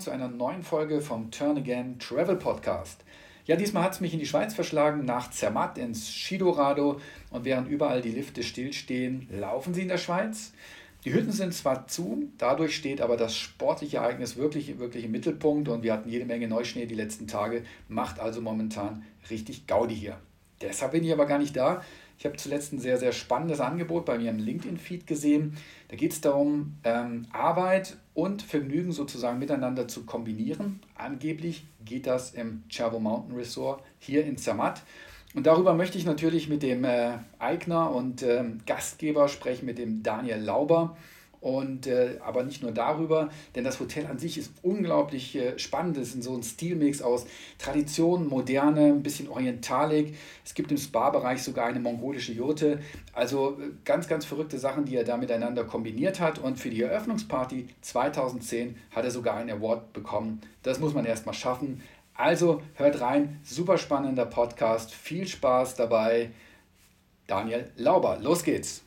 [0.00, 3.04] willkommen zu einer neuen Folge vom Turn Again Travel Podcast.
[3.44, 6.98] Ja, diesmal hat es mich in die Schweiz verschlagen, nach Zermatt ins Schidorado.
[7.30, 10.54] Und während überall die Lifte stillstehen, laufen sie in der Schweiz.
[11.04, 15.68] Die Hütten sind zwar zu, dadurch steht aber das sportliche Ereignis wirklich, wirklich im Mittelpunkt
[15.68, 20.18] und wir hatten jede Menge Neuschnee die letzten Tage, macht also momentan richtig Gaudi hier.
[20.62, 21.82] Deshalb bin ich aber gar nicht da.
[22.20, 25.56] Ich habe zuletzt ein sehr, sehr spannendes Angebot bei mir im LinkedIn-Feed gesehen.
[25.88, 30.80] Da geht es darum, ähm, Arbeit und Vergnügen sozusagen miteinander zu kombinieren.
[30.94, 34.82] Angeblich geht das im Cervo Mountain Resort hier in Zermatt.
[35.34, 40.02] Und darüber möchte ich natürlich mit dem äh, Eigner und äh, Gastgeber sprechen, mit dem
[40.02, 40.98] Daniel Lauber.
[41.40, 45.96] Und äh, aber nicht nur darüber, denn das Hotel an sich ist unglaublich äh, spannend.
[45.96, 47.24] Es ist so ein Stilmix aus
[47.58, 50.14] Tradition, Moderne, ein bisschen Orientalik.
[50.44, 52.80] Es gibt im Spa-Bereich sogar eine mongolische Jurte.
[53.14, 56.38] Also äh, ganz, ganz verrückte Sachen, die er da miteinander kombiniert hat.
[56.38, 60.42] Und für die Eröffnungsparty 2010 hat er sogar einen Award bekommen.
[60.62, 61.80] Das muss man erstmal schaffen.
[62.12, 64.92] Also hört rein, super spannender Podcast.
[64.92, 66.32] Viel Spaß dabei.
[67.26, 68.82] Daniel Lauber, los geht's.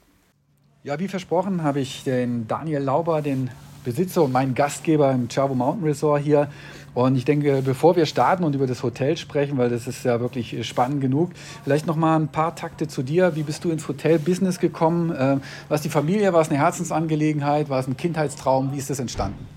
[0.85, 3.49] Ja, wie versprochen habe ich den Daniel Lauber, den
[3.85, 6.49] Besitzer und meinen Gastgeber im Chavo Mountain Resort hier.
[6.93, 10.19] Und ich denke, bevor wir starten und über das Hotel sprechen, weil das ist ja
[10.19, 11.31] wirklich spannend genug,
[11.63, 13.33] vielleicht noch mal ein paar Takte zu dir.
[13.37, 15.11] Wie bist du ins Hotel-Business gekommen?
[15.11, 16.33] Äh, war es die Familie?
[16.33, 17.69] War es eine Herzensangelegenheit?
[17.69, 18.73] War es ein Kindheitstraum?
[18.73, 19.47] Wie ist das entstanden?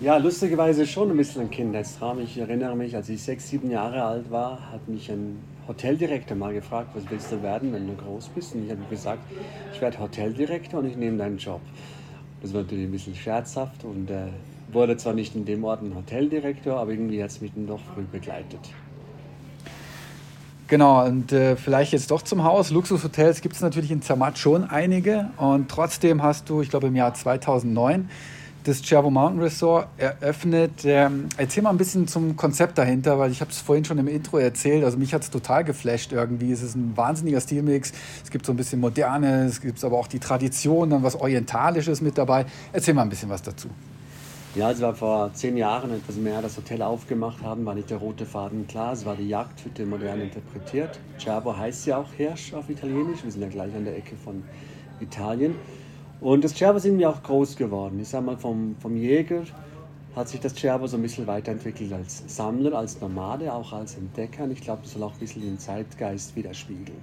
[0.00, 2.20] Ja, lustigerweise schon ein bisschen ein Kindheitstraum.
[2.20, 6.54] Ich erinnere mich, als ich sechs, sieben Jahre alt war, hat mich ein Hoteldirektor mal
[6.54, 8.54] gefragt, was willst du werden, wenn du groß bist?
[8.54, 9.20] Und ich habe gesagt,
[9.74, 11.60] ich werde Hoteldirektor und ich nehme deinen Job.
[12.40, 14.28] Das war natürlich ein bisschen scherzhaft und äh,
[14.72, 17.80] wurde zwar nicht in dem Ort ein Hoteldirektor, aber irgendwie hat es mich dann doch
[17.94, 18.60] früh begleitet.
[20.68, 22.70] Genau, und äh, vielleicht jetzt doch zum Haus.
[22.70, 26.96] Luxushotels gibt es natürlich in Zermatt schon einige und trotzdem hast du, ich glaube im
[26.96, 28.08] Jahr 2009,
[28.64, 30.84] das Cervo Mountain Resort eröffnet.
[30.84, 34.08] Ähm, erzähl mal ein bisschen zum Konzept dahinter, weil ich habe es vorhin schon im
[34.08, 34.84] Intro erzählt.
[34.84, 36.52] Also mich hat es total geflasht irgendwie.
[36.52, 37.92] Es ist ein wahnsinniger Stilmix.
[38.22, 42.00] Es gibt so ein bisschen Moderne, es gibt aber auch die Tradition, dann was Orientalisches
[42.00, 42.46] mit dabei.
[42.72, 43.68] Erzähl mal ein bisschen was dazu.
[44.56, 47.98] Ja, als wir vor zehn Jahren etwas mehr das Hotel aufgemacht haben, war nicht der
[47.98, 48.92] rote Faden klar.
[48.92, 50.98] Es war die Jagdhütte modern interpretiert.
[51.20, 53.22] Cervo heißt ja auch Hirsch auf Italienisch.
[53.22, 54.42] Wir sind ja gleich an der Ecke von
[55.00, 55.54] Italien.
[56.20, 57.98] Und das Cervo ist irgendwie auch groß geworden.
[58.00, 59.42] Ich sag mal, vom, vom Jäger
[60.14, 64.44] hat sich das Cervo so ein bisschen weiterentwickelt als Sammler, als Nomade, auch als Entdecker.
[64.44, 66.98] Und ich glaube, das soll auch ein bisschen den Zeitgeist widerspiegeln.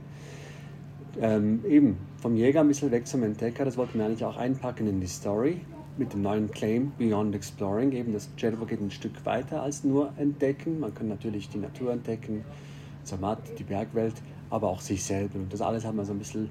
[1.19, 4.87] Ähm, eben, vom Jäger ein bisschen weg zum Entdecker, das wollten wir eigentlich auch einpacken
[4.87, 5.61] in die Story
[5.97, 7.91] mit dem neuen Claim Beyond Exploring.
[7.93, 10.79] Eben, das Cervo geht ein Stück weiter als nur entdecken.
[10.79, 12.43] Man kann natürlich die Natur entdecken,
[13.03, 14.15] Zermatt, die Bergwelt,
[14.51, 15.39] aber auch sich selber.
[15.39, 16.49] Und das alles hat man so ein bisschen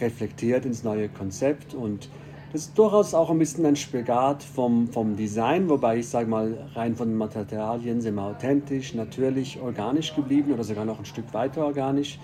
[0.00, 2.08] reflektiert ins neue Konzept und
[2.52, 6.56] das ist durchaus auch ein bisschen ein Spagat vom, vom Design, wobei ich sage mal,
[6.76, 11.34] rein von den Materialien sind wir authentisch, natürlich, organisch geblieben oder sogar noch ein Stück
[11.34, 12.20] weiter organisch.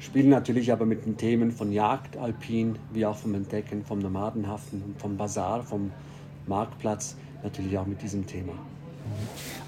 [0.00, 4.82] Spielen natürlich aber mit den Themen von Jagd, Alpin, wie auch vom Entdecken, vom Nomadenhaften
[4.82, 5.92] und vom Bazar, vom
[6.48, 8.54] Marktplatz, natürlich auch mit diesem Thema.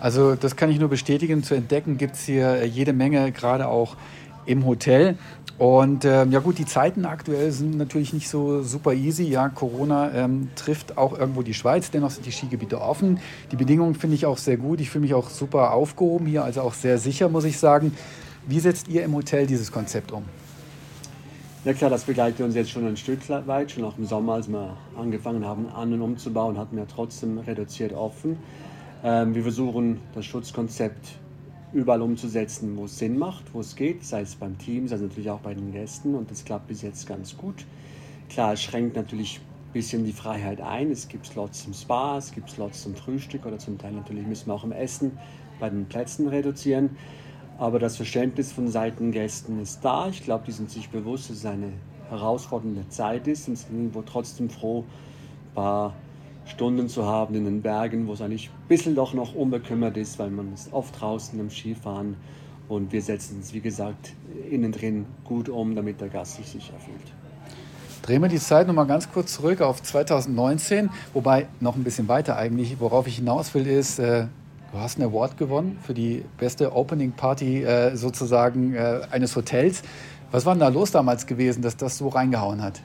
[0.00, 1.42] Also das kann ich nur bestätigen.
[1.44, 3.96] Zu entdecken gibt es hier jede Menge, gerade auch
[4.46, 5.16] im Hotel.
[5.60, 9.25] Und ähm, ja gut, die Zeiten aktuell sind natürlich nicht so super easy.
[9.25, 13.21] Ja, Corona ähm, trifft auch irgendwo die Schweiz, dennoch sind die Skigebiete offen.
[13.53, 14.81] Die Bedingungen finde ich auch sehr gut.
[14.81, 17.93] Ich fühle mich auch super aufgehoben hier, also auch sehr sicher, muss ich sagen.
[18.47, 20.25] Wie setzt ihr im Hotel dieses Konzept um?
[21.66, 23.71] Ja klar, das begleitet uns jetzt schon ein Stück weit.
[23.71, 27.92] Schon auch im Sommer, als wir angefangen haben, an und umzubauen, hatten wir trotzdem reduziert
[27.92, 28.38] offen.
[29.04, 31.19] Ähm, wir versuchen das Schutzkonzept
[31.72, 35.03] überall umzusetzen, wo es Sinn macht, wo es geht, sei es beim Team, sei es
[35.03, 37.64] natürlich auch bei den Gästen und das klappt bis jetzt ganz gut.
[38.28, 40.91] Klar, es schränkt natürlich ein bisschen die Freiheit ein.
[40.91, 44.48] Es gibt Slots zum Spa, es gibt Slots zum Frühstück oder zum Teil natürlich müssen
[44.48, 45.12] wir auch im Essen
[45.60, 46.91] bei den Plätzen reduzieren.
[47.59, 50.09] Aber das Verständnis von Seiten Gästen ist da.
[50.09, 51.72] Ich glaube, die sind sich bewusst, dass es eine
[52.09, 55.94] herausfordernde Zeit ist und sind irgendwo trotzdem froh, ein paar
[56.50, 60.18] Stunden zu haben in den Bergen, wo es eigentlich ein bisschen doch noch unbekümmert ist,
[60.18, 62.16] weil man ist oft draußen im Skifahren
[62.68, 64.12] und wir setzen es, wie gesagt,
[64.50, 67.12] innen drin gut um, damit der Gast sich sicher fühlt.
[68.02, 72.36] Drehen wir die Zeit nochmal ganz kurz zurück auf 2019, wobei noch ein bisschen weiter
[72.36, 72.80] eigentlich.
[72.80, 74.26] Worauf ich hinaus will, ist, äh,
[74.72, 79.82] du hast einen Award gewonnen für die beste Opening Party äh, sozusagen äh, eines Hotels.
[80.32, 82.80] Was war denn da los damals gewesen, dass das so reingehauen hat?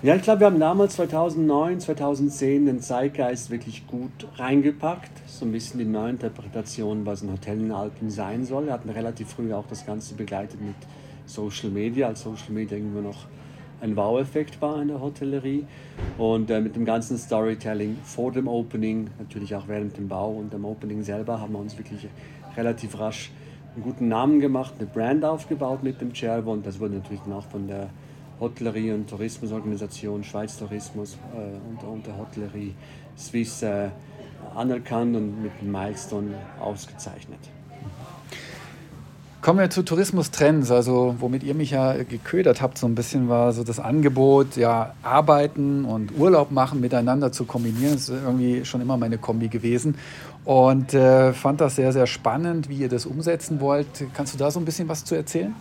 [0.00, 5.10] Ja, ich glaube, wir haben damals 2009, 2010 den Zeitgeist wirklich gut reingepackt.
[5.26, 8.66] So ein bisschen die neue Interpretation, was ein Hotel in Alpen sein soll.
[8.66, 10.76] Wir hatten relativ früh auch das Ganze begleitet mit
[11.26, 13.26] Social Media, als Social Media irgendwo noch
[13.80, 15.66] ein Wow-Effekt war in der Hotellerie.
[16.16, 20.52] Und äh, mit dem ganzen Storytelling vor dem Opening, natürlich auch während dem Bau und
[20.52, 22.06] dem Opening selber, haben wir uns wirklich
[22.56, 23.32] relativ rasch
[23.74, 27.32] einen guten Namen gemacht, eine Brand aufgebaut mit dem Cervo und das wurde natürlich dann
[27.32, 27.90] auch von der
[28.40, 31.38] Hotellerie- und Tourismusorganisation Schweiz Tourismus äh,
[31.68, 32.74] und, und, der Hotellerie
[33.16, 33.88] Swiss äh,
[34.54, 37.40] anerkannt und mit dem Milestone ausgezeichnet.
[39.40, 43.52] Kommen wir zu Tourismus-Trends, also womit ihr mich ja geködert habt, so ein bisschen war
[43.52, 47.92] so das Angebot, ja, Arbeiten und Urlaub machen miteinander zu kombinieren.
[47.92, 49.94] Das ist irgendwie schon immer meine Kombi gewesen
[50.44, 53.86] und äh, fand das sehr, sehr spannend, wie ihr das umsetzen wollt.
[54.12, 55.54] Kannst du da so ein bisschen was zu erzählen?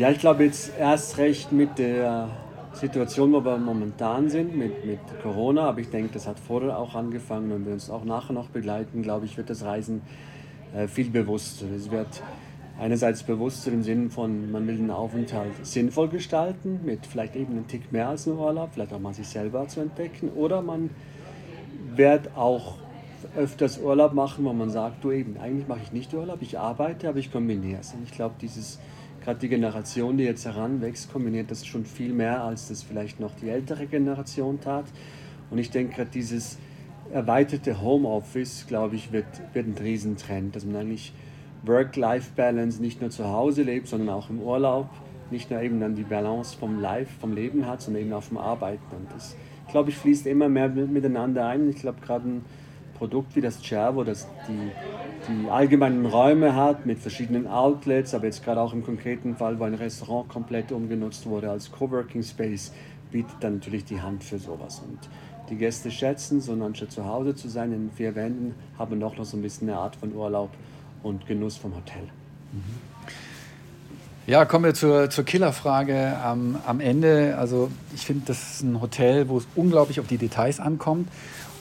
[0.00, 2.30] Ja, ich glaube jetzt erst recht mit der
[2.72, 6.94] Situation, wo wir momentan sind, mit, mit Corona, aber ich denke, das hat vorher auch
[6.94, 10.00] angefangen und wir uns auch nachher noch begleiten, glaube ich, wird das Reisen
[10.74, 11.66] äh, viel bewusster.
[11.76, 12.22] Es wird
[12.78, 17.66] einerseits bewusster im Sinne von, man will den Aufenthalt sinnvoll gestalten, mit vielleicht eben einen
[17.66, 20.88] Tick mehr als einem Urlaub, vielleicht auch mal sich selber zu entdecken, oder man
[21.94, 22.76] wird auch
[23.36, 27.06] öfters Urlaub machen, wo man sagt, du eben, eigentlich mache ich nicht Urlaub, ich arbeite,
[27.06, 27.92] aber ich kombiniere es.
[27.92, 28.78] Und ich glaube, dieses,
[29.22, 33.34] gerade die Generation, die jetzt heranwächst, kombiniert das schon viel mehr, als das vielleicht noch
[33.34, 34.86] die ältere Generation tat.
[35.50, 36.58] Und ich denke, gerade dieses
[37.12, 41.12] erweiterte Homeoffice, glaube ich, wird, wird ein Riesentrend, dass man eigentlich
[41.64, 44.88] Work-Life-Balance nicht nur zu Hause lebt, sondern auch im Urlaub,
[45.30, 48.38] nicht nur eben dann die Balance vom Life, vom Leben hat, sondern eben auch vom
[48.38, 48.84] Arbeiten.
[48.96, 49.36] Und das,
[49.70, 51.68] glaube ich, fließt immer mehr miteinander ein.
[51.68, 52.44] Ich glaube, gerade ein
[53.00, 54.70] Produkt wie das Cervo, das die,
[55.26, 59.64] die allgemeinen Räume hat mit verschiedenen Outlets, aber jetzt gerade auch im konkreten Fall, wo
[59.64, 62.72] ein Restaurant komplett umgenutzt wurde als Coworking Space,
[63.10, 64.82] bietet dann natürlich die Hand für sowas.
[64.86, 64.98] Und
[65.48, 69.24] die Gäste schätzen, so anstatt zu Hause zu sein in vier Wänden, haben wir noch
[69.24, 70.50] so ein bisschen eine Art von Urlaub
[71.02, 72.02] und Genuss vom Hotel.
[74.26, 77.36] Ja, kommen wir zur, zur Killerfrage am, am Ende.
[77.38, 81.08] Also ich finde, das ist ein Hotel, wo es unglaublich auf die Details ankommt.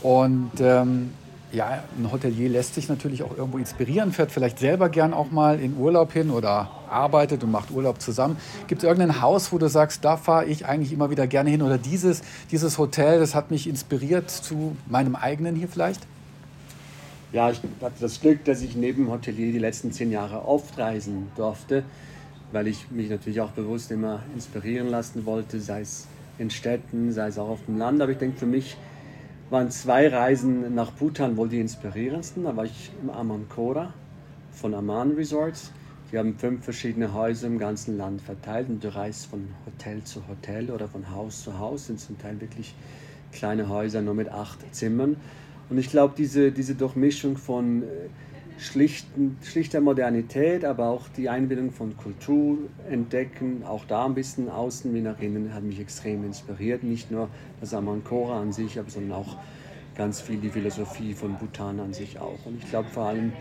[0.03, 1.12] Und ähm,
[1.51, 5.60] ja, ein Hotelier lässt sich natürlich auch irgendwo inspirieren, fährt vielleicht selber gern auch mal
[5.60, 8.38] in Urlaub hin oder arbeitet und macht Urlaub zusammen.
[8.68, 11.62] Gibt es irgendein Haus, wo du sagst, da fahre ich eigentlich immer wieder gerne hin
[11.62, 16.01] oder dieses, dieses Hotel, das hat mich inspiriert zu meinem eigenen hier vielleicht?
[17.31, 21.31] Ja, ich hatte das Glück, dass ich neben Hotelier die letzten zehn Jahre oft reisen
[21.36, 21.84] durfte,
[22.51, 26.07] weil ich mich natürlich auch bewusst immer inspirieren lassen wollte, sei es
[26.38, 28.01] in Städten, sei es auch auf dem Land.
[28.01, 28.78] Aber ich denke, für mich
[29.50, 32.44] waren zwei Reisen nach Bhutan wohl die inspirierendsten.
[32.44, 33.94] Da war ich im Amankora
[34.51, 35.72] von Aman Resorts.
[36.12, 40.28] Die haben fünf verschiedene Häuser im ganzen Land verteilt und du reist von Hotel zu
[40.28, 41.88] Hotel oder von Haus zu Haus.
[41.88, 42.75] Sind zum Teil wirklich
[43.31, 45.18] kleine Häuser nur mit acht Zimmern.
[45.69, 47.86] Und ich glaube, diese, diese Durchmischung von äh,
[48.59, 52.57] schlichten, schlichter Modernität, aber auch die Einbindung von Kultur
[52.89, 56.83] entdecken, auch da ein bisschen außen wie nach innen, hat mich extrem inspiriert.
[56.83, 57.29] Nicht nur
[57.61, 59.38] das Amankora an sich, sondern auch
[59.95, 62.45] ganz viel die Philosophie von Bhutan an sich auch.
[62.45, 63.33] Und ich glaube vor allem,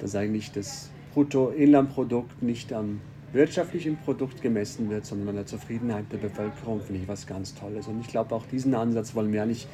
[0.00, 3.00] dass eigentlich das Bruttoinlandprodukt nicht am
[3.32, 7.86] wirtschaftlichen Produkt gemessen wird, sondern an der Zufriedenheit der Bevölkerung, finde ich was ganz Tolles.
[7.86, 9.68] Und ich glaube, auch diesen Ansatz wollen wir nicht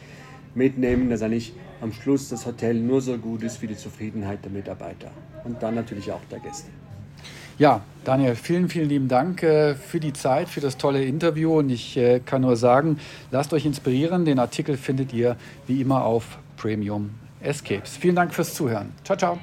[0.55, 4.53] mitnehmen, dass eigentlich am Schluss das Hotel nur so gut ist wie die Zufriedenheit der
[4.53, 5.11] Mitarbeiter
[5.45, 6.71] und dann natürlich auch der Gäste.
[7.57, 11.59] Ja, Daniel, vielen, vielen lieben Dank äh, für die Zeit, für das tolle Interview.
[11.59, 12.99] Und ich äh, kann nur sagen,
[13.31, 14.25] lasst euch inspirieren.
[14.25, 15.37] Den Artikel findet ihr
[15.69, 17.97] wie immer auf Premium Escapes.
[17.97, 18.93] Vielen Dank fürs Zuhören.
[19.05, 19.39] Ciao, ciao.